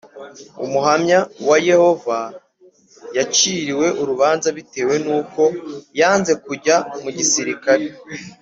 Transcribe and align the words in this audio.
Umuhamya 0.65 1.19
wa 1.49 1.57
Yehova 1.69 2.17
yaciriwe 3.17 3.87
urubanza 4.01 4.47
bitewe 4.57 4.95
n’uko 5.05 5.41
yanze 5.99 6.33
kujya 6.45 6.75
mu 7.03 7.09
gisirikare 7.17 7.85